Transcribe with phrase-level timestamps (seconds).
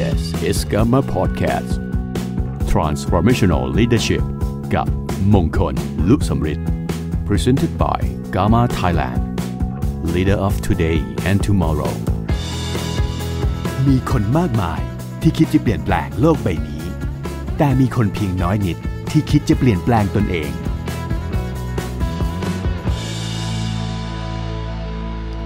[0.00, 1.72] This is Gamma Podcast
[2.72, 4.24] Transformational Leadership
[4.74, 4.86] กับ
[5.34, 5.74] มงคล
[6.08, 6.68] ลุสมฤทธิ์
[7.28, 8.00] Presented by
[8.34, 9.20] Gamma Thailand
[10.14, 11.94] Leader of Today and Tomorrow
[13.86, 14.80] มีคนมากมาย
[15.22, 16.84] ที่คิดจะเปลี่ยนแปลงโลกใบนี้
[17.58, 18.78] แต่มีคนเพียงน้อยนิด
[19.10, 20.50] ที่คิดจะเปลี่ยนแปลงตนเอง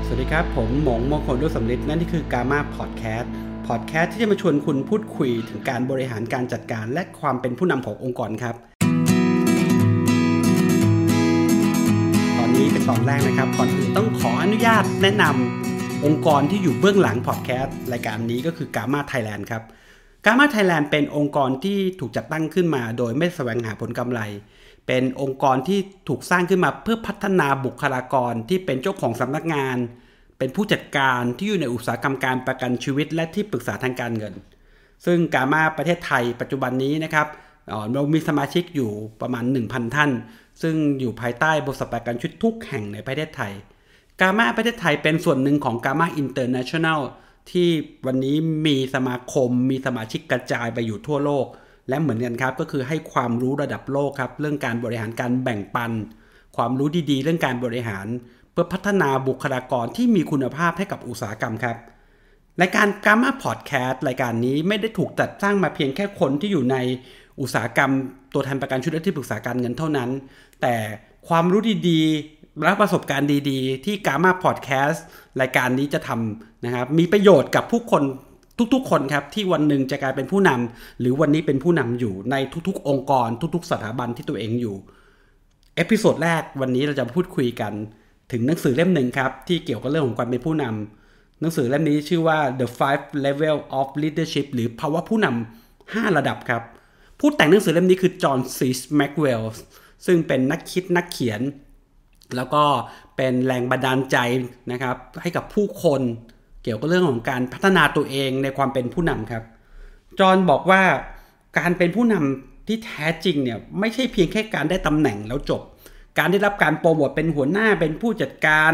[0.06, 2.60] สวัสดีครับ ผมหมงมงคลดุสำลิดนั่นนี่คือกา m า
[3.68, 8.54] พอดแคสต์พอดแคสที่จะมาชวนคุณพูดคุยถึงการบริหารการจัดการและความเป็นผู้นำขององค์กรครับ
[12.38, 19.62] ตอนนี้เป็นตอนแรกนะครับก่อนอื่นต้องขออนุญาตแนะนำองค์กรที่อยู่เบื้องหลังพอดแคสต์รายการนี้ก็คือกา m าไทยแลนด์ครับ
[20.24, 24.20] กา m าไทยแลนด์เป็นองค์กรที่ถูกจัดตั้งขึ้นมา โดยไม่แสวงหาผลกำไร
[24.86, 25.78] เป็นองค์กรที่
[26.08, 29.76] ถูกสร้างขึ้นมาเพื่อพัฒนาบุคลากรที่เป็นเจ้าของสำนักงาน
[30.38, 34.34] เป็นผู้จัดการที่อยู่ในอุตสาหกรรมการประกันชีวิต และที่ปรึกษาทางการเงิน
[35.06, 37.26] ซึ่ง GAMA ประเทศไทยปัจจุบันนี้นะครับ
[37.92, 40.10] เรามีสมาชิกอยู่ประมาณ 1,000 ท่าน
[40.62, 43.52] ซึ่งอยู่ภายใต้บริษัทประกันชีวิตทุกแห่งในประเทศไทย
[44.20, 47.00] GAMA ประเทศไทยเป็นส่วนหนึ่งของ GAMA International
[47.50, 47.68] ที่
[48.06, 51.46] วันนี้มีสมาคมมีสมาชิกกระจายไปอยู่ทั่วโลก
[51.88, 55.92] และเหมือนกันครับก็คือให้ความรู้ระดับโลกครับเรื่องการบริหารการแบ่งปัน
[56.56, 58.06] ความรู้ดีๆ เรื่องการบริหาร
[58.58, 61.76] พื่อพัฒนาบุคลากรที่มีคุณภาพให้กับอุตสาหกรรมครับ
[62.60, 66.76] รายการกามาพอดแคสต์รายการนี้ไม่ได้ถูกจัดสร้างมาเพียงแค่คนที่อยู่ใน
[67.40, 67.90] อุตสาหกรรม
[68.34, 70.10] ตัวแทนประกันชีวิตและที่ปรึกษาการเงินเท่านั้น
[70.62, 70.74] แต่
[71.28, 75.04] ความรู้ดีๆและประสบการณ์ดีๆ ที่กามาพอดแคสต์
[75.40, 78.02] รายการนี้จะทำนะครับมีประโยชน์กับผู้คน
[78.74, 82.36] ทุกๆ คนครับที่วันหนึ่งจะกลายเป็นผู้นำหรือวันนี้เป็นผู้นำอยู่ใน
[82.68, 84.76] ทุกๆ องค์กร ทุกๆ สถาบันที่ตัวเองอยู่
[85.76, 87.72] episode แรกวันนี้เราจะพูดคุยกัน
[88.32, 96.62] ถึงหนังสือเล่มหนึ่งครับ ที่เกี่ยวกับเรื่องของความเป็นผู้นำหนังสือเล่มนี้ชื่อว่า The Five Level of Leadership หรือภาวะผู้นำ5ระดับครับ
[97.20, 99.62] ผู้แต่งหนังสือเล่มนี้คือจอห์นซีแม็กซ์เวลล์
[100.06, 101.40] ซึ่งเป็นนักคิดนักเขียน
[102.36, 102.64] แล้วก็
[103.16, 104.16] เป็นแรงบันดาลใจ
[104.72, 106.02] นะครับ ให้กับผู้คน
[106.62, 109.42] เกี่ยวกับเรื่องของการพัฒนาตัวเองในความเป็นผู้นำครับ
[110.20, 110.82] จอห์นบอกว่า
[111.58, 115.62] การเป็นผู้นำที่แท้จริงเนี่ยไม่ใช่เพียงแค่การได้ตำแหน่งแล้วจบ
[116.18, 118.72] การได้รับการโปรโมทเป็นหัวหน้าเป็นผู้จัดการ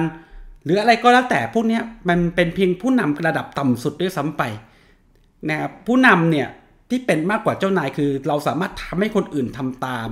[0.65, 4.43] หรืออะไรก็แล้วแต่พวกนี้มันเป็นเพียงผู้นำระดับต่ำสุดด้วยซ้ำไป
[5.49, 6.49] นะครับผู้นำเนี่ย
[6.91, 10.11] ที่เป็นมากกว่าเจ้านายคือ เราสามารถทำให้คนอื่นทำตาม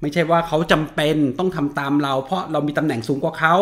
[0.00, 3.54] ไม่ใช่ว่าเขาจำเป็นต้องทำตามเรา เพราะเรามีตำแหน่งสูงกว่าเขา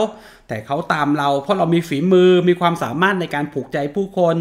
[0.48, 4.36] แต่เขาตามเรา เพราะเรามีฝีมือมีความสามารถในการผูกใจผู้คน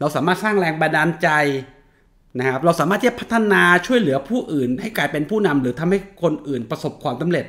[0.00, 1.28] เราสามารถสร้างแรงบันดาลใจ
[2.38, 7.46] นะครับเราสามารถที่จะพัฒนาช่วยเหลือผู้อื่น ให้กลายเป็นผู้นำหรือทำให้คนอื่นประสบความสำเร็จ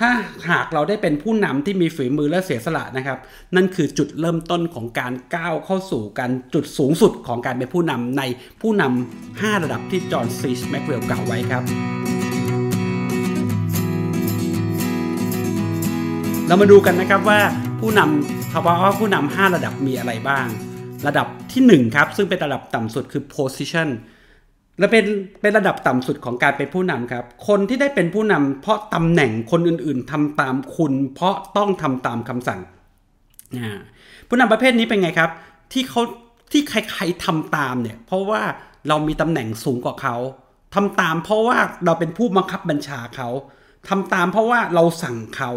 [0.00, 0.10] ถ้า
[0.50, 3.18] หากเราได้เป็นผู้นำที่มีฝีมือและเสียสละนะครับ
[3.56, 8.22] นั่นคือจุดเริ่มต้นของการก้าวเข้าสู่การจุดสูงสุดของการเป็นผู้นำใน
[8.60, 11.62] ผู้นำ5ระดับที่จอห์นซีชแม็กเวลกล่าวไว้ครับ
[16.46, 17.40] เรามาดูกันนะครับว่า
[17.80, 20.46] ผู้นำภาวะว่าผู้นำ5ระดับมีอะไรบ้าง
[21.06, 23.88] ระดับที่1ครับซึ่งเป็นระดับต่ำสุดคือ position
[24.78, 25.04] และเป็น
[25.40, 32.60] เป็นระดับต่ำสุดของการเป็นผู้นำครับ คนที่ได้เป็นผู้นำเพราะตำแหน่งคนอื่นๆทำตามคุณ เพราะต้องทำตามคำสั่ง
[34.28, 35.30] ผู้นำประเภทนี้เป็นไงครับ
[35.72, 36.02] ที่เขา
[36.52, 38.42] ที่ใครๆทำตามเนี่ยเพราะว่า
[38.88, 40.16] เรามีตำแหน่งสูงกว่าเขา
[40.74, 43.28] ทำตามเพราะว่าเราเป็นผู้บังคับบัญชาเขา
[43.88, 45.50] ทำตามเพราะว่าเราสั่งเขา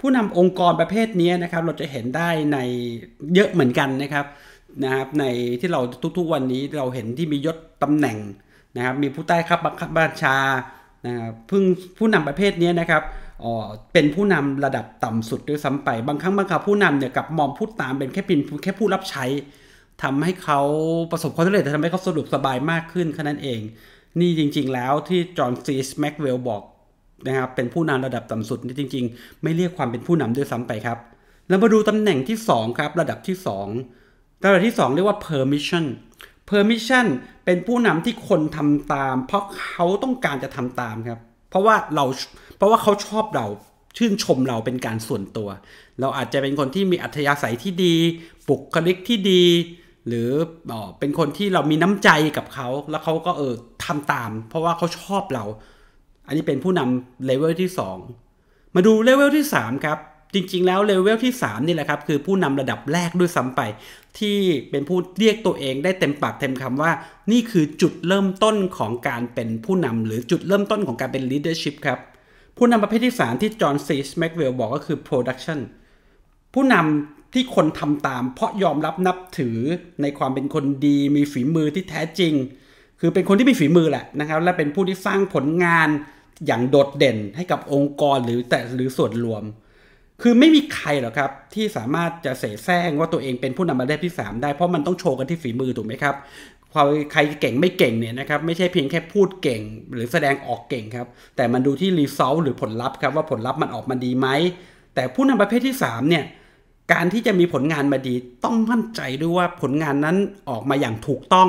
[0.00, 2.58] ผู้นำองค์กรประเภทนี้นะครับ เราจะเห็นได้ใน
[3.34, 4.26] เยอะเหมือนกันนะครับ
[4.84, 5.24] นะครับใน
[5.60, 5.80] ที่เรา
[6.18, 8.16] ทุกๆวันนี้เราเห็นที่มียศตำแหน่ง
[8.76, 9.60] นะครับมีผู้ใต้ครับ
[9.96, 10.36] บัญชา
[11.06, 11.62] นะครับพึ่ง
[11.98, 13.02] ผู้นำประเภทนี้นะครับ
[13.44, 13.52] อ๋อ
[13.92, 19.24] เป็นผู้นำระดับต่ำสุดด้วยซ้ำไป บางครั้งบางคราวผู้นำเนี่ยกับมองผู้ตามเป็นแค่เป็นแค่ผู้รับใช้
[20.02, 20.60] ทำให้เขา
[21.10, 23.60] ประสบความสำเร็จแต่ทำให้เขาสะดวกสบายมากขึ้นแค่นั้นเอง
[24.20, 26.62] นี่จริง ๆ แล้วที่จอห์นซีสแม็กเวลบอก
[27.26, 30.98] นะครับเป็นผู้นำระดับต่ำสุดนี่จริง ๆ ไม่เรียกความเป็นผู้นำด้วยซ้ำไปครับ
[31.48, 33.36] แล้วมาดูตำแหน่งที่ 2 ครับ ระดับที่
[33.90, 35.84] 2 ระดับที่ 2 เรียกว่า permission
[36.48, 37.06] permission
[37.44, 41.18] เป็นผู้นำที่คนทำตาม เพราะเขาต้องการจะทำตามครับ
[41.50, 42.04] เพราะว่าเรา
[42.56, 43.46] เพราะว่าเขาชอบเรา
[43.96, 45.48] ชื่นชมเราเป็นการส่วนตัว
[46.00, 47.94] เราอาจจะเป็นคนที่มีอัธยาศัยที่ดี
[48.48, 49.44] บุคลิกที่ดี
[50.06, 50.30] หรือ
[50.72, 53.54] ออเป็นคนที่เรามีน้ำใจกับเขาแล้วเขาก็เออ
[53.84, 55.44] ทำตาม เพราะว่าเขาชอบเรา
[56.26, 57.70] อันนี้เป็นผู้นำเลเวลที่
[58.22, 59.98] 2 มาดูเลเวลที่ 3 ครับ
[60.34, 63.60] จริงๆ แล้วเลเวลที่ 3 นี่แหละครับ คือผู้นำระดับแรกด้วยซ้ำไป
[64.20, 64.38] ที่
[64.70, 66.92] เป็นผู้เรียกตัวเองได้เต็มปากเต็มคำว่า
[67.32, 71.98] นี่คือจุดเริ่มต้นของการเป็นผู้นำหรือจุดเริ่มต้นของการเป็น leadership ครับ
[72.56, 75.58] ผู้นำประเภทที่ 3 ที่จอห์นซีแม็กซ์เวลล์บอกก็คือ production
[76.54, 79.58] ผู้นำที่คนทำตาม เพราะยอมรับนับถือ
[80.02, 82.32] ในความเป็นคนดี มีฝีมือที่แท้จริง
[83.00, 85.88] คือเป็นคนที่มีฝีมือแหละนะครับ และเป็นผู้ที่สร้างผลงาน
[86.46, 89.42] อย่างโดดเด่นให้กับองค์กรหรือแต่หรือส่วนรวม
[90.22, 96.14] คือไม่มีใครหรอกครับ ที่สามารถจะเสแสร้งว่าตัวเองเป็นผู้นำประเทศที่ 3 ได้เพราะมันต้องโชว์กันที่ฝีมือถูกไหมครับ
[96.72, 99.60] ความใครเก่งไม่เก่งเนี่ยนะครับไม่ใช่เพียงแค่พูดเก่ง
[99.92, 101.06] หรือแสดงออกเก่งครับ
[101.36, 104.28] แต่มันดูที่รีซอลหรือผลลัพธ์ครับว่าผลลัพธ์มันออกมาดีไหม
[104.94, 106.24] แต่ผู้นำประเภทที่ 3 เนี่ย
[106.92, 110.16] การที่จะมีผลงานมาดีต้องมั่นใจด้วยว่าผลงานนั้น
[110.50, 111.48] ออกมาอย่างถูกต้อง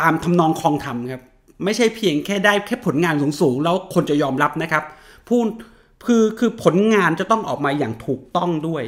[0.00, 1.22] ตามทำนองคลองธรรมครับ
[1.64, 4.84] ไม่ใช่เพียงแค่ได้แค่ผลงานสูงๆแล้วคนจะยอมรับนะครับ
[5.28, 5.40] ผู้
[6.04, 8.84] คือคือผลงานจะต้องออกมาอย่างถูกต้องด้วย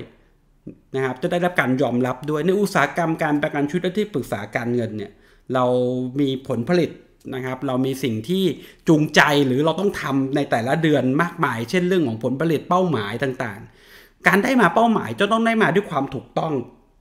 [0.97, 5.13] นะครับจะได้รับการยอมรับด้วยในอุตสาหกรรมการประกันชีวิตและที่ปรึกษาการเงินเนี่ย
[5.55, 5.65] เรา
[6.21, 6.91] มีผลผลิต
[7.35, 8.45] นะครับ เรามีสิ่งที่
[8.89, 16.53] จูงใจหรือเราต้องทำในแต่ละเดือนมากมาย เช่นเรื่องของผลผลิตเป้าหมายต่างๆ การได้มาเป้าหมายจะต้องได้มาด้วยความถูกต้อง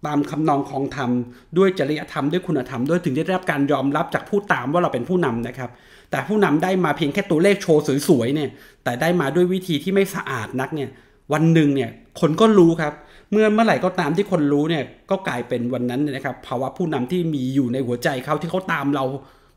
[0.06, 1.10] ตามคำนองของธรรม
[1.58, 5.70] ด้วยจริยธรรมด้วยคุณธรรมด้วยถึงจะได้รับการยอมรับจากผู้ตามว่าเราเป็นผู้นำนะครับ
[6.12, 8.50] แต่ผู้นำได้มาเพียงแค่ตัวเลขโชว์สวยๆเนี่ย
[8.84, 10.90] แต่ได้มาด้วยวิธีที่ไม่สะอาดนักเนี่ย
[11.34, 11.90] วันหนึ่งเนี่ย
[12.20, 12.94] คนก็รู้ครับ
[13.32, 19.06] เมื่อเมื่อไหร่ก็ตามที่คนรู้เนี่ยก็กลายเป็นวันนั้นนะครับภาวะผู้นำที่มีอยู่ในหัวใจเขาที่เขาตามเรา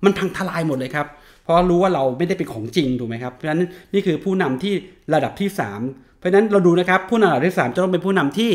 [0.04, 1.06] มันพังทลายหมดเลยครับ
[1.42, 4.72] เพราะรู้ว่าเราไม่ได้เป็นของจริงถูกไหมครับเพราะฉะนั้นนี่คือผู้นำที่
[5.14, 5.48] ระดับที่
[5.82, 8.50] 3 เพราะฉะนั้นเราดูนะครับผู้นำระดับที่ 3 จะต้องเป็นผู้นำที่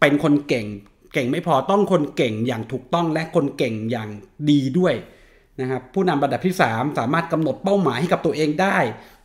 [0.00, 0.66] เป็นคนเก่ง
[1.14, 4.08] เก่งไม่พอต้องคนเก่งอย่างถูกต้องและคนเก่งอย่าง
[4.50, 4.94] ดีด้วย
[5.60, 8.76] นะครับผู้นำระดับที่ 3 สามารถกำหนดเป้าหมายให้กับตัวเองได้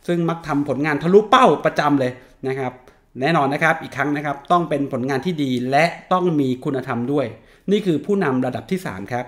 [0.06, 2.12] ซึ่งมักทำผลงานทะลุเป้าประจำเลย
[2.48, 2.72] นะครับ
[3.20, 7.26] แน่นอนนะครับอีกครั้งนะครับต้องเป็นผลงานที่ดีและต้องมีคุณธรรมด้วย
[7.70, 9.26] นี่คือผู้นำระดับที่ 3 ครับ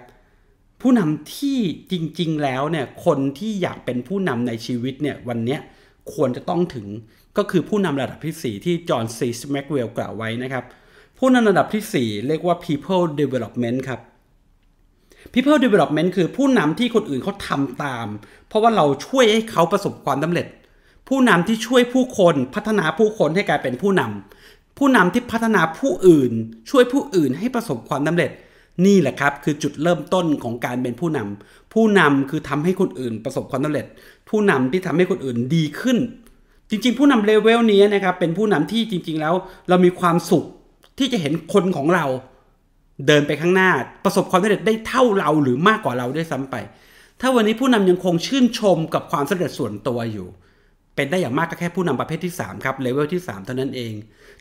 [0.83, 1.59] ผู้นำที่
[1.93, 5.59] จริงๆ แล้วเนี่ยคนที่อยากเป็นผู้นำในชีวิตเนี่ยวันนี้
[6.15, 6.87] ควรจะต้องถึง
[7.39, 10.65] ก็คือผู้นำระดับที่ 4 ที่จอห์นซีสแม็กเวลกล่าวไว้นะครับ
[11.25, 14.01] ผู้นำระดับที่ 4 เรียกว่า people development ครับ
[15.33, 18.07] people development คือผู้นำที่คนอื่นเขาทำตาม
[18.49, 20.47] เพราะว่าเราช่วยให้เขาประสบความสำเร็จ
[21.09, 26.33] ผู้นำที่ช่วยผู้คนพัฒนาผู้คนให้กลายเป็นผู้นำผู้นำที่พัฒนาผู้อื่น
[26.71, 28.31] ช่วยผู้อื่นให้ประสบความสำเร็จ
[28.87, 33.87] นี่แหละครับคือจุดเริ่มต้นของการเป็นผู้นำผู้นำคือทำให้คนอื่นประสบความสำเร็จ
[34.29, 35.99] ผู้นำที่ทำให้คนอื่นดีขึ้น
[36.71, 39.35] จริง ๆ ผู้นำเลเวลนี้นะครับเป็นผู้นำที่จริง ๆ แล้ว
[39.69, 40.47] เรามีความสุข
[40.99, 42.07] ที่จะเห็นคนของเรา
[43.07, 43.71] เดินไปข้างหน้า
[44.05, 46.57] ประสบความสำเร็จได้เท่าเราหรือมากกว่าเราได้ซ้ำไป
[47.21, 50.29] ถ้าวันนี้ผู้นำยังคงชื่นชมกับความสำเร็จส่วนตัวอยู่
[50.97, 53.93] เป็นได้อย่างมากก็แค่ผู้นำประเภทที่ 3 ครับเลเวลที่ 3 เท่านั้นเอง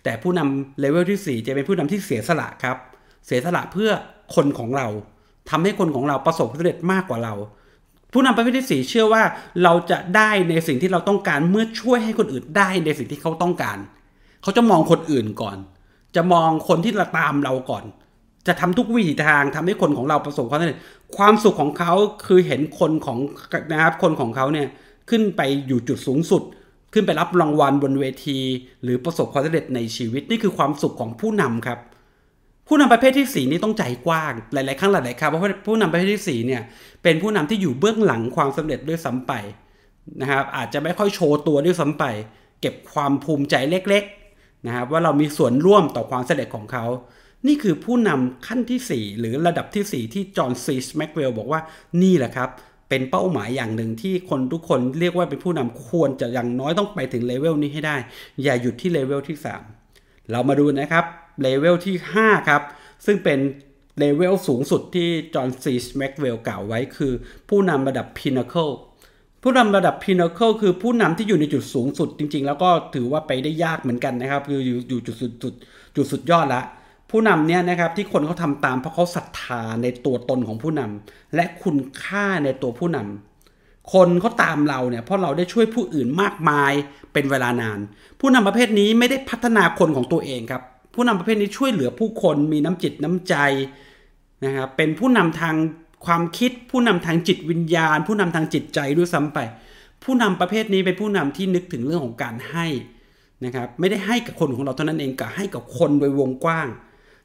[0.04, 2.78] แต่ผู้นำเลเวลที่ 4 จะเป็นผู้นำที่เสียสละครับ
[3.26, 3.92] เสียสละเพื่อ
[4.36, 4.88] คนของเรา
[5.50, 7.34] ทำให้คนของเราประสบความสำเร็จมากกว่าเรา
[8.14, 9.24] ผู้นำประเภทที่ 4 เชื่อว่า
[9.64, 13.78] เราจะได้ในสิ่งที่เราต้องการเมื่อช่วยให้คนอื่นได้ในสิ่งที่เขาต้องการ
[14.44, 15.58] เขาจะมองคนอื่นก่อน
[16.16, 17.84] จะมองคนที่ตามเราก่อน
[18.48, 20.80] จะทำทุกวิถีทางทำให้คนของเราประสบความสำเร็จ
[21.18, 21.94] ความสุขของเขา
[22.28, 23.18] คือเห็นคนของ
[23.72, 24.68] นะครับคนของเขาเนี่ย
[25.10, 26.44] ขึ้นไปอยู่จุดสูงสุด
[26.94, 28.40] ขึ้นไปรับรางวัลบนเวที
[28.84, 31.80] หรือประสบความสำเร็จในชีวิตนี่คือความสุขของผู้นำครับ
[32.68, 36.62] ผู้นำประเภทที่ 4 นี่ต้องใจกว้าง หลาย ๆ ครั้งหลาย ๆ ครั้งเพราะผู้นำประเภทที่4เนี่ย
[37.04, 39.34] เป็นผู้นำที่อยู่เบื้องหลังความสำเร็จด้วยซ้าไป
[40.22, 42.06] นะครับอาจจะไม่ค่อยโชว์ตัวด้วยซ้าไป
[42.62, 44.04] เก็บความภูมิใจเล็ก
[44.66, 46.86] นะครับว่าเรามีส่วนร่วมต่อความสำเร็จของเขา
[47.48, 51.62] นี่คือผู้นำขั้นที่ 4 หรือระดับที่ 4 ที่จอห์นซีแม็กซ์เวลล์บอกว่า
[52.02, 52.50] นี่แหละครับ
[52.90, 57.96] เป็นเป้าหมายอย่างหนึ่งที่คนทุกคนเรียกว่าเป็นผู้นำควรจะอย่างน้อยต้องไปถึงเลเวลนี้ให้ได้
[58.44, 59.38] อย่าหยุดที่เลเวลที่
[59.84, 61.06] 3 เรามาดูนะครับ
[61.42, 62.62] เลเวลที่ 5 ครับ
[63.06, 63.40] ซึ่งเป็น
[64.00, 67.14] เลเวลสูงสุดที่จอห์นซีแม็กซ์เวลล์กล่าวไว้คือ
[67.50, 68.74] ผู้นำระดับ Pinnacle
[69.44, 75.54] ผู้นำระดับ Pinnacle คือผู้นำที่อยู่ในจุดสูงสุดจริง ๆ แล้วก็ถือว่าไปได้ยากเหมือนกันนะครับ คืออยู่อยู่จุดสุดจุด
[75.96, 76.62] จุดสุดยอดละ
[77.12, 86.74] ผู้นำเนี่ยนะครับที่คนเขาทำตามเพราะเขาศรัทธาในตัวตนของผู้นำและคุณค่าในตัวผู้นำคนเขาตามเราเนี่ยเพราะเราได้ช่วยผู้อื่นมากมาย
[87.14, 87.80] เป็นเวลานาน
[88.20, 90.62] ผู้นำประเภทนี้ไม่ได้พัฒนาคนของตัวเองครับ
[90.94, 93.36] ผู้นำประเภทนี้ช่วยเหลือผู้คนมีน้ำจิตน้ำใจ
[94.46, 95.56] นะครับเป็นผู้นำทาง
[96.06, 99.40] ความคิดผู้นำทางจิตวิญญาณ ผู้นำทางจิตใจด้วยซ้ำไป
[100.04, 102.68] ผู้นำประเภทนี้เป็นผู้นำที่นึกถึงเรื่องของการให้
[103.46, 106.68] นะครับไม่ได้ให้กับคนของเราเท่านั้นเองกับให้กับคนโดยวงกว้าง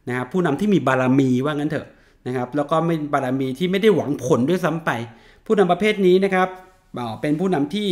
[0.09, 1.87] นะครับผู้นำที่มีบารมีว่างั้นเถอะ
[2.27, 4.91] นะครับแล้วก็ไม่บารมีที่ไม่ได้หวังผลด้วยซ้ำไป
[5.47, 6.49] ผู้นำประเภทนี้นะครับ
[7.21, 7.89] เป็นผู้นำที่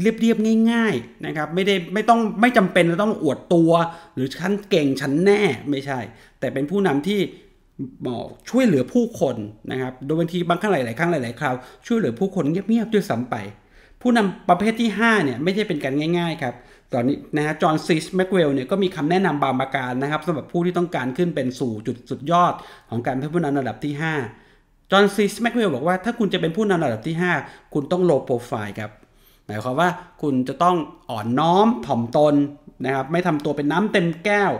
[0.00, 3.70] เรียบๆง่าย ๆนะครับ ไม่ได้ไม่ต้องไม่จำเป็นจะต้องอวดตัว
[4.14, 5.98] หรือฉันเก่งฉันแน่ไม่ใช่
[6.40, 7.20] แต่เป็นผู้นำที่
[8.08, 9.36] บอกช่วยเหลือผู้คน
[9.70, 11.54] นะครับ โดยบางทีบางครั้งหลาย ๆ ครั้งหลาย ๆ คราว
[11.86, 13.36] ช่วยเหลือผู้คนเงียบ ๆ ด้วยซ้ำไป
[14.00, 16.54] ผู้นำประเภทที่ 5 เนี่ย ไม่ใช่เป็นการง่าย ๆ ครับ
[16.92, 22.52] ตอนนี้นะฮะจอห์นซีแม็กซ์เวลล์เนี่ยก็มีคำแนะนำบางประการนะครับสำหรับผู้ที่ต้องการขึ้นเป็นสู่จุดสุดยอด
[22.90, 23.94] ของการเป็นผู้นำระดับที่
[24.40, 28.90] 5 จอห์นซีแม็กซ์เวลล์บอกว่าถ้าคุณจะเป็นผู้นำระดับที่ 5 คุณต้อง low profile ครับ
[29.46, 29.88] หมายความว่า
[30.22, 30.76] คุณจะต้อง
[31.10, 32.34] อ่อนน้อมถ่อมตน
[32.84, 34.52] นะครับไม่ทำตัวเป็นน้ำเต็มแก้ว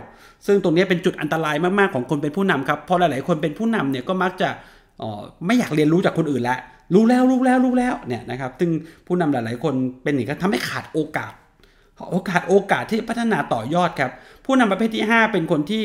[0.45, 4.49] ซึ่งตรงนี้เป็นจุดอันตรายมาก ๆ ของคนเป็นผู้นำครับเพราะหลาย ๆ คนเป็นผู้นำเนี่ยก็มักจะ
[5.01, 6.59] อ๋อไม่อยากเรียนรู้จากคนอื่นแล้ว
[6.93, 8.69] รู้แล้วรู้แล้วรู้แล้วเนี่ยนะครับซึ่ง
[9.07, 11.33] ผู้นำหลาย ๆ คนเป็นอย่างนี้ทำให้ขาดโอกาส
[12.11, 14.11] โอกาสโอกาสที่พัฒนาต่อยอดครับ
[14.45, 15.83] ผู้นำประเภทที่ 5 เป็นคนที่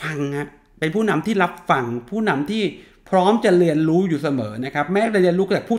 [0.00, 0.48] ฟังฮะ
[0.80, 2.62] เป็นผู้นำที่รับฟังผู้นำที่
[3.10, 5.78] พร้อมจะเรียนรู้อยู่เสมอนะครับ แม้จะเรียนรู้จากผู้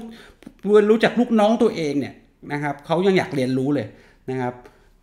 [0.74, 2.14] เรียนรู้จากลูกน้องตัวเองเนี่ย
[2.54, 3.88] นะครับเขายังอยากเรียนรู้เลย
[4.30, 4.54] นะครับ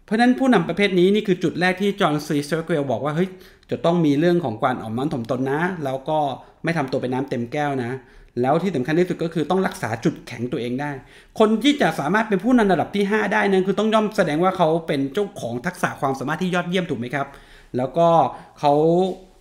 [0.09, 3.29] เพราะนั้นผู้นำประเภทนี้นี่คือจุดแรกที่จอห์นซีสเตอร์เกลบอกว่าเฮ้ย
[3.71, 6.19] จะต้องมีเรื่องของการอ่อนน้อมถ่อมตนนะ แล้วก็
[6.65, 7.91] ไม่ทำตัวเป็นน้ำเต็มแก้วนะ
[8.41, 10.91] แล้วที่สำคัญที่สุดก็คือต้องรักษาจุดแข็งตัวเองได้
[11.39, 17.27] คนที่จะสามารถเป็นผู้นำระดับที่ 5 ได้นั้นคือต้องย่อมแสดงว่าเขาเป็นเจ้าของทักษะความสามารถที่ยอดเยี่ยมถูกไหมครับ
[17.77, 18.09] แล้วก็
[18.59, 18.73] เขา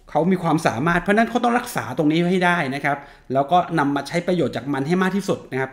[0.10, 2.98] เขามีความสามารถเพราะนั้นเขาต้องรักษาตรงนี้ให้ได้นะครับ
[3.34, 5.72] แล้วก็นำมาใช้ประโยชน์จากมันให้มากที่สุดนะครับ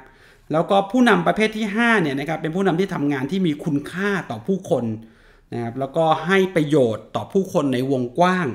[0.53, 4.85] แล้วก็ผู้นำประเภทที่5เนี่ยนะครับเป็นผู้นำที่ทำงานที่มีคุณค่าต่อผู้คน
[5.53, 8.47] นะครับแล้วก็ให้ประโยชน์ต่อผู้คนในวงกว้าง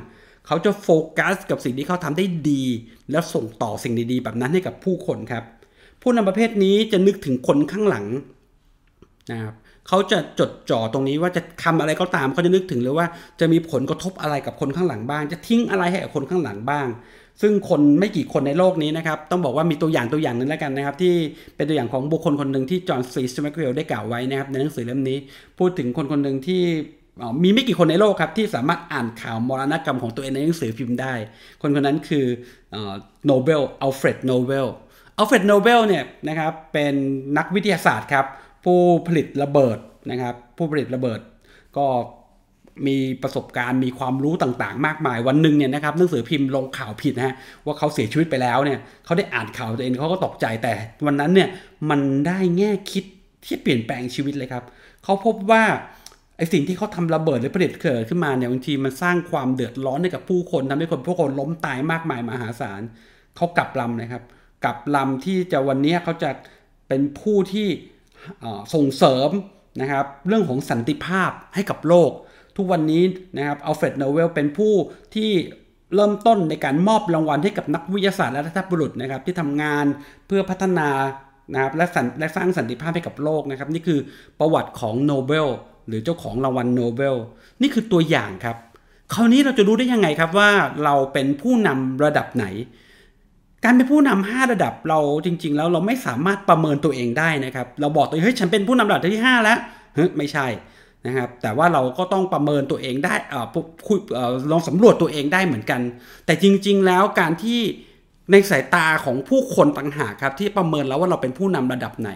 [0.48, 2.64] เขาจะโฟกัสกับสิ่งที่เขาทำได้ดี
[3.12, 5.44] แล้วส่งต่อสิ่งดีๆ แบบนั้นให้กับผู้คนครับ
[6.02, 8.06] ผู้นำประเภทนี้จะนึกถึงคนข้างหลัง
[9.32, 9.56] นะครับ
[9.88, 13.08] เขาจะจดจ่อตรงนี้ว่าจะทำอะไรก็ตามเขาจะนึกถึงเลยว่า
[13.40, 16.88] จะมีผลกระทบอะไรกับคนข้างหลังบ้าง จะทิ้งอะไรให้กับคนข้างหลังบ้าง
[17.42, 21.16] ซึ่งคนไม่กี่คนในโลกนี้นะครับ ต้องบอกว่ามีตัวอย่างตัวอย่างนึงแล้วกันนะครับ ที่
[21.56, 25.18] เป็นตัวอย่างของบุคคลคนหนึ่งที่จอห์นซีแม็กซ์เวลล์ได้กล่าวไว้นะครับ ในหนังสือเล่มนี้
[25.60, 26.62] พูดถึงคนคนหนึ่งที่
[27.44, 31.14] มีไม่กี่คนในโลกครับ ที่สามารถอ่านข่าวมรณกรรมของตัวเองในหนังสือพิมพ์ได้
[31.62, 32.26] คนคนนั้นคือ
[33.26, 34.68] โนเบลอัลเฟรดโนเบล
[35.18, 36.94] อัลเฟรดโนเบลเนี่ยนะครับเป็น
[37.38, 38.26] นักวิทยาศาสตร์ครับ
[38.66, 39.78] ผู้ผลิตระเบิด
[40.12, 41.20] นะครับผู้ผลิตระเบิด
[41.78, 41.86] ก็
[42.88, 50.74] มีประสบการณ์มีความรู้ต่างๆ มากมายวันหนึ่งเนี่ยนะครับหนังสือพิมพ์ลงข่าวผิดนะฮะว่าเขาเสียชีวิตไปแล้วเนี่ยเขาได้อ่านข่าวตัวเองเขาก็ตกใจแต่
[51.06, 51.50] วันนั้นเนี่ย
[51.90, 53.04] มันได้แง่คิด
[53.46, 54.64] ที่เปลี่ยนแปลงชีวิตเลยครับ
[55.04, 55.64] เขาพบว่า
[56.38, 62.82] ไอสิ่งที่เขาทำระเบิดหรือผลิตเกิดขึ้นมาเนี่ยบางทีมันสร้างความเดือดร้อนให้กับผู้คนทำให้คนผู้คนล้มตายมากมายมหาศาล
[63.36, 64.24] เขากลับลำนะครับ
[64.64, 66.30] กลับลำที่จะวันนี้เขาจะ
[66.88, 67.68] เป็นผู้ที่
[68.74, 69.30] ส่งเสริม
[69.82, 72.12] นะครับเรื่องของสันติภาพให้กับโลก
[72.58, 73.04] ทุกวันนี้
[73.38, 74.74] นะครับอัลเฟรดโนเบลเป็นผู้
[75.16, 75.32] ที่
[75.96, 79.86] เริ่มต้นในการมอบรางวัลให้กับนักวิทยาศาสตร์และรัฐบุรุษนะครับที่ทำงาน
[80.28, 80.90] เพื่อพัฒนา
[81.54, 81.86] นะครับและ
[82.20, 84.00] และสร้างสันติภาพให้กับโลกนะครับนี่คือ
[84.40, 85.48] ประวัติของโนเบล
[85.88, 87.16] หรือเจ้าของรางวัลโนเบล
[87.62, 88.58] นี่คือตัวอย่างครับ
[89.14, 90.50] คราวนี้เราจะรู้ได้ยังไงครับว่า
[90.84, 92.46] เราเป็นผู้นำระดับไหน
[93.64, 99.60] การเป็นผู้นำห้าระดับเราจริง ๆ แล้วเราไม่สามารถประเมินตัวเองได้นะครับ เราบอกตัวเองเฮ้ยฉันเป็นผู้นำระดับที่ 5 แล้ว
[99.96, 100.48] เฮ้ยไม่ใช่
[101.06, 103.46] นะครับแต่ว่าเราก็ต้องประเมินตัวเองได้อ่า
[103.88, 104.00] คุย
[104.52, 105.82] ลองสำรวจตัวเองได้เหมือนกัน
[106.26, 107.60] แต่จริง ๆ แล้วการที่
[108.32, 112.12] ในสายตาของผู้คนต่างหากครับ ที่ประเมินแล้วว่าเราเป็นผู้นำระดับไหน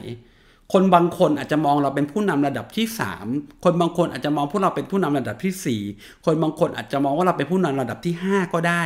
[0.73, 2.85] คนบางคนอาจจะมองเราเป็นผู้นำระดับที่
[3.25, 8.83] 3 คนบางคนอาจจะมองพวกเราเป็นผู้นำระดับที่ 4 คนบางคนอาจจะมองว่าเราเป็นผู้นำระดับที่ 5 ก็ได้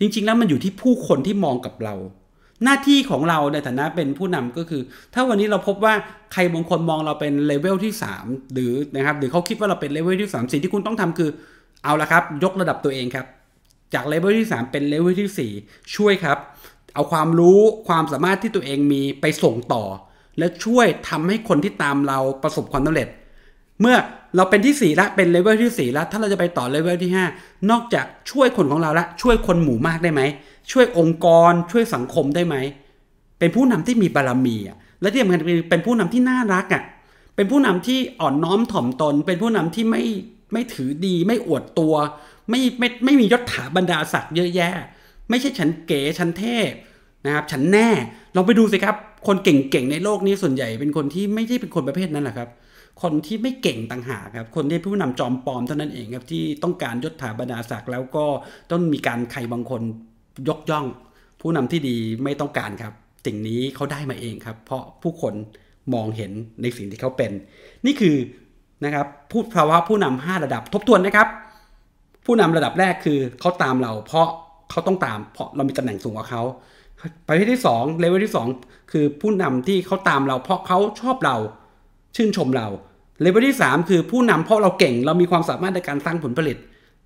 [0.00, 1.94] จริง ๆ แล้วมันอยู่ที่ผู้คนที่มองกับเรา
[2.64, 4.82] หน้าที่ของเราในฐานะเป็นผู้นำก็คือ
[5.14, 5.94] ถ้าวันนี้เราพบว่า
[6.32, 11.30] ใครบางคนมองเราเป็นเลเวลที่ 3 หรือนะครับหรือเขาคิดว่าเราเป็นเลเวลที่ 3 สิ่งที่คุณต้องทำคือ
[11.84, 13.26] เอาละครับ ยกระดับตัวเองครับ
[13.94, 16.38] จากเลเวลที่ 3 เป็นเลเวลที่ 4 ช่วยครับ
[16.94, 19.84] เอาความรู้ความสามารถที่ตัวเองมีไปส่งต่อ
[20.38, 23.08] และช่วยทำให้คนที่ตามเราประสบความสำเร็จ
[23.80, 23.96] เมื่อ
[24.36, 30.22] เราเป็นที่4แล้วเป็นเลเวลที่4แล้วถ้าเราจะไปต่อเลเวลที่ 5 นอกจากช่วยคนของเราละช่วยคนหมู่มากได้ไหม
[30.72, 32.56] ช่วยองค์กรช่วยสังคมได้ไหม
[33.38, 36.82] เป็นผู้นำที่มีบารมีอะและที่สำคัญเป็นผู้นำที่น่ารักอะ
[37.36, 40.02] เป็นผู้นำที่อ่อนน้อมถ่อมตน เป็นผู้นำที่ไม่
[40.52, 41.94] ไม่ถือดี ไม่อวดตัว
[42.50, 44.72] ไม่ไม่ไม่มียศถาบรรดาศักดิ์เยอะแยะ
[45.30, 46.70] ไม่ใช่ฉันเก๋ฉันเทพ
[47.26, 47.88] นะครับฉันแน่
[48.36, 52.48] ลองไปดูสิครับ คนเก่งๆในโลกนี้ส่วนใหญ่เป็นคนที่ไม่ใช่เป็นคนประเภทนั้นแหละครับ
[53.02, 58.24] คนที่ไม่เก่งต่างหากครับ คนที่ผู้นำจอมปลอมเท่านั้นเองครับที่ต้องการยศถาบรรดาศักดิ์แล้วก็
[58.70, 59.82] ต้องมีการใครบางคน
[60.48, 60.86] ยกย่อง
[61.40, 62.92] ผู้นำที่ดีไม่ต้องการครับ
[63.26, 65.34] สิ่งนี้เขาได้มาเองครับ เพราะผู้คน
[65.94, 67.32] มองเห็นในสิ่งที่เขาเป็น
[67.86, 68.16] นี่คือ
[68.84, 71.28] นะครับพูดภาวะผู้นำห้าระดับทบทวนนะครับ
[72.26, 74.28] ผู้นำระดับแรกคือเขาตามเรา เพราะ
[74.70, 76.42] เขาต้องตาม เพราะเรามีตำแหน่งสูงกว่าเขา
[77.26, 81.36] ประเภทที่2เลเวลที่ 2 คือผู้นำที่เขาตามเรา เพราะเขาชอบเรา
[82.16, 82.68] ชื่นชมเรา
[83.20, 86.58] เลเวลที่ 3 คือผู้นำเพราะเราเก่ง เรามีความสามารถในการสร้างผลผลิต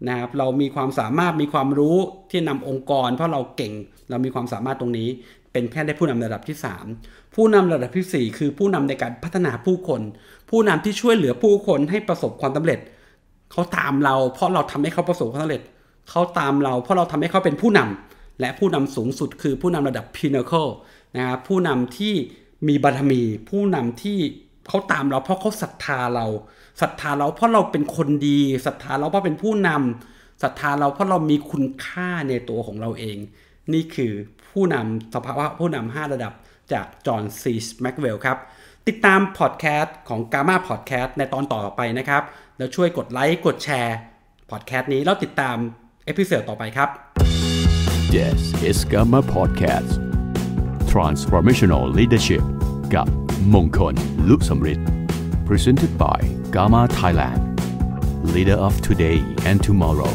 [0.09, 1.97] นะครับเรามีความสามารถมีความรู้
[2.31, 3.73] ที่นำองค์กร เพราะเราเก่ง
[4.11, 5.09] เรามีความสามารถตรงนี้
[5.53, 6.57] เป็นแค่ได้ผู้นำระดับที่
[6.97, 10.01] 3 ผู้นำระดับที่ 4 คือผู้นำในการพัฒนาผู้คน
[10.51, 12.81] ผู้นำที่ช่วยเหลือผู้คนให้ประสบความสำเร็จ
[13.53, 15.63] เขาตามเราเพราะเราทำให้เขาประสบความสำเร็จ
[16.11, 20.71] เขาตามเราเพราะเราทำให้เขาเป็นผู้นำและผู้นำสูงสุดคือผู้นำระดับ pinnacle
[21.17, 22.15] นะครับผู้นำที่
[22.69, 24.19] มีบารมี ผู้นำที่
[24.69, 26.27] เขาตามเราเพราะเขาศรัทธาเรา
[26.83, 33.19] ศรัทธาเราเพราะเราเป็นคนดีศรัทธาเราเพราะเป็นผู้นำศรัทธาเราเพราะเรามีคุณค่าในตัวของเราเอง
[33.73, 34.13] นี่คือ
[34.51, 36.33] ผู้นำสภาวะผู้นำ5ระดับ
[36.73, 38.39] จากจอห์นซี แม็กซ์เวลล์ครับ
[38.89, 42.23] ติดตามพอดแคสต์ของ Gamma Podcast ในตอนต่อไปนะครับ
[42.59, 43.97] แล้วช่วยกดไลค์ กดแชร์
[44.51, 45.57] พอดแคสต์นี้แล้วติดตาม
[46.07, 46.89] เอพิโซดต่อไปครับ
[48.15, 49.91] This is Gamma Podcast
[50.93, 52.45] Transformational Leadership
[52.95, 53.22] กับ
[53.55, 53.95] มงคล
[54.29, 54.89] ลุสมฤทธิ์
[55.49, 56.21] Presented by
[56.55, 57.41] Gamma Thailand
[58.35, 60.13] Leader of Today and Tomorrow